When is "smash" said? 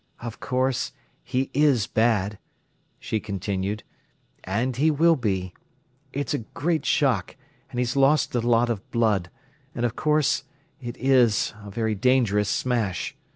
12.49-13.15